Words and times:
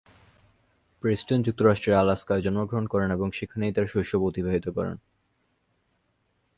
Preston 1.03 1.39
যুক্তরাষ্ট্রের 1.41 1.95
আলাস্কায় 1.95 2.41
জন্মগ্রহণ 2.41 2.85
করেন 2.87 3.09
এবং 3.11 3.27
সেখানেই 3.31 3.73
তার 3.73 3.85
শৈশব 3.87 4.21
অতিবাহিত 4.23 4.65
করেন। 4.69 4.97